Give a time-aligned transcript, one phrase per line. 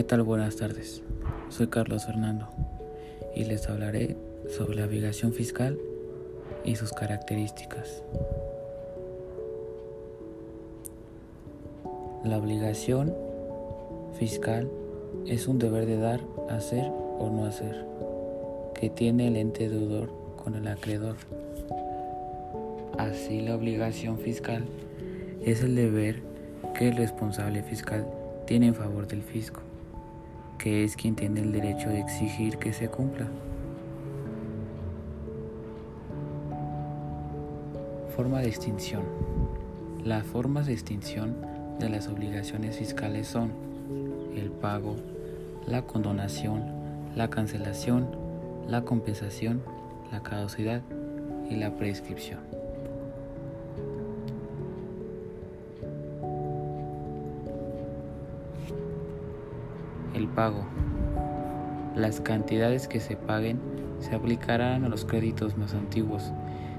[0.00, 0.22] ¿Qué tal?
[0.22, 1.02] Buenas tardes.
[1.50, 2.48] Soy Carlos Fernando
[3.36, 4.16] y les hablaré
[4.48, 5.78] sobre la obligación fiscal
[6.64, 8.02] y sus características.
[12.24, 13.14] La obligación
[14.18, 14.70] fiscal
[15.26, 17.84] es un deber de dar, hacer o no hacer
[18.74, 20.10] que tiene el ente deudor
[20.42, 21.16] con el acreedor.
[22.96, 24.64] Así la obligación fiscal
[25.44, 26.22] es el deber
[26.74, 28.06] que el responsable fiscal
[28.46, 29.60] tiene en favor del fisco
[30.60, 33.26] que es quien tiene el derecho de exigir que se cumpla.
[38.14, 39.02] Forma de extinción.
[40.04, 41.36] Las formas de extinción
[41.78, 43.52] de las obligaciones fiscales son
[44.36, 44.96] el pago,
[45.66, 46.62] la condonación,
[47.16, 48.08] la cancelación,
[48.68, 49.62] la compensación,
[50.12, 50.82] la caducidad
[51.48, 52.59] y la prescripción.
[60.14, 60.64] El pago.
[61.94, 63.60] Las cantidades que se paguen
[64.00, 66.32] se aplicarán a los créditos más antiguos,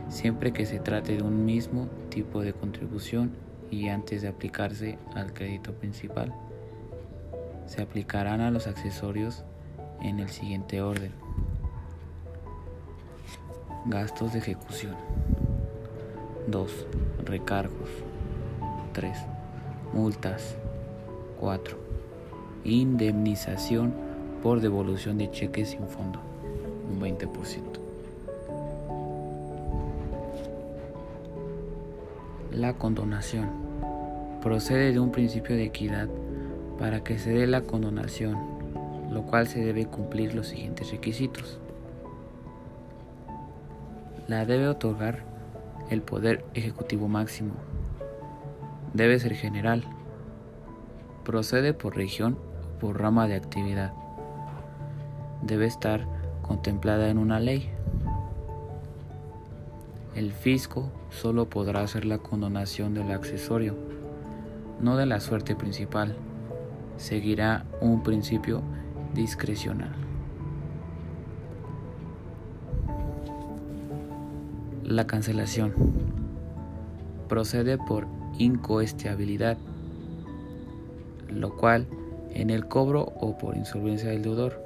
[0.09, 3.31] siempre que se trate de un mismo tipo de contribución
[3.69, 6.33] y antes de aplicarse al crédito principal.
[7.67, 9.45] Se aplicarán a los accesorios
[10.01, 11.13] en el siguiente orden.
[13.85, 14.95] Gastos de ejecución.
[16.47, 16.87] 2.
[17.23, 17.89] Recargos.
[18.93, 19.17] 3.
[19.93, 20.57] Multas.
[21.39, 22.00] 4
[22.63, 23.93] indemnización
[24.41, 26.19] por devolución de cheques sin fondo,
[26.91, 27.61] un 20%.
[32.53, 33.49] La condonación
[34.41, 36.09] procede de un principio de equidad
[36.77, 38.37] para que se dé la condonación,
[39.11, 41.59] lo cual se debe cumplir los siguientes requisitos.
[44.27, 45.23] La debe otorgar
[45.89, 47.53] el poder ejecutivo máximo.
[48.93, 49.83] Debe ser general.
[51.23, 52.37] Procede por región
[52.81, 53.93] por rama de actividad.
[55.43, 56.07] Debe estar
[56.41, 57.69] contemplada en una ley.
[60.15, 63.75] El fisco solo podrá hacer la condonación del accesorio,
[64.79, 66.17] no de la suerte principal.
[66.97, 68.63] Seguirá un principio
[69.13, 69.93] discrecional.
[74.83, 75.73] La cancelación
[77.29, 79.57] procede por incoestabilidad,
[81.29, 81.87] lo cual
[82.33, 84.61] en el cobro o por insolvencia del deudor.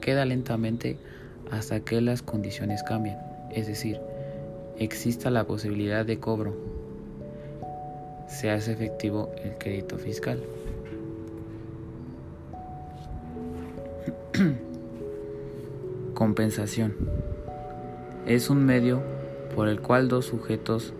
[0.00, 0.98] Queda lentamente
[1.50, 3.18] hasta que las condiciones cambien,
[3.50, 4.00] es decir,
[4.78, 6.56] exista la posibilidad de cobro.
[8.26, 10.42] Se hace efectivo el crédito fiscal.
[16.14, 16.94] Compensación.
[18.26, 19.02] Es un medio
[19.54, 20.94] por el cual dos sujetos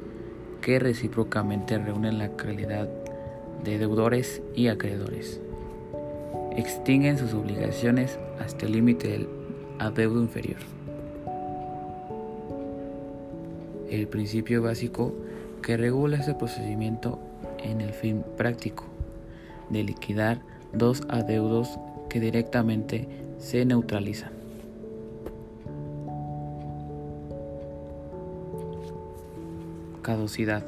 [0.61, 2.89] que recíprocamente reúnen la calidad
[3.65, 5.41] de deudores y acreedores
[6.57, 9.29] extinguen sus obligaciones hasta el límite del
[9.79, 10.59] adeudo inferior.
[13.91, 15.15] El principio básico
[15.63, 17.19] que regula ese procedimiento
[17.63, 18.85] en el fin práctico
[19.71, 20.41] de liquidar
[20.73, 23.09] dos adeudos que directamente
[23.39, 24.33] se neutralizan.
[30.03, 30.65] Caducidad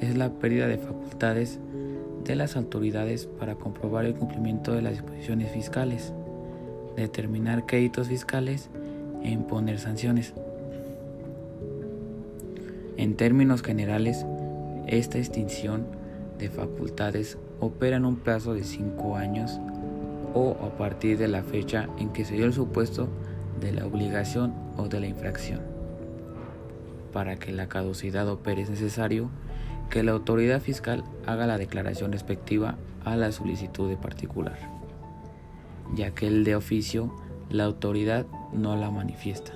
[0.00, 1.58] es la pérdida de facultades
[2.24, 6.12] de las autoridades para comprobar el cumplimiento de las disposiciones fiscales,
[6.96, 8.68] determinar créditos fiscales
[9.22, 10.34] e imponer sanciones.
[12.96, 14.26] En términos generales,
[14.86, 15.86] esta extinción
[16.38, 19.60] de facultades opera en un plazo de cinco años
[20.34, 23.08] o a partir de la fecha en que se dio el supuesto
[23.60, 25.60] de la obligación o de la infracción.
[27.12, 29.30] Para que la caducidad opere es necesario
[29.90, 34.56] que la autoridad fiscal haga la declaración respectiva a la solicitud de particular,
[35.94, 37.12] ya que el de oficio
[37.50, 39.52] la autoridad no la manifiesta.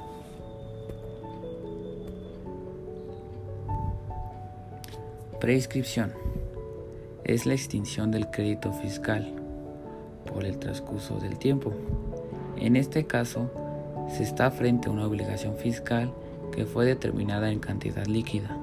[5.40, 6.12] Prescripción
[7.22, 9.32] es la extinción del crédito fiscal
[10.32, 11.72] por el transcurso del tiempo.
[12.56, 13.50] En este caso,
[14.08, 16.12] se está frente a una obligación fiscal
[16.50, 18.58] que fue determinada en cantidad líquida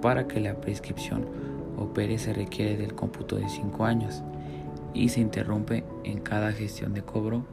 [0.00, 1.26] para que la prescripción
[1.76, 4.22] opere se requiere del cómputo de 5 años
[4.94, 7.44] y se interrumpe en cada gestión de cobro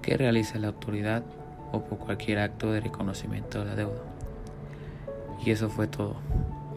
[0.00, 1.24] que realice la autoridad
[1.72, 4.02] o por cualquier acto de reconocimiento de la deuda.
[5.44, 6.16] Y eso fue todo.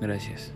[0.02, 0.54] Gracias.